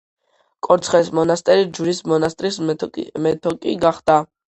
კორცხელის 0.67 1.11
მონასტერი 1.19 1.69
ჯვრის 1.81 2.01
მონასტრის 2.15 2.61
მეტოქი 2.73 3.81
გახდა. 3.89 4.23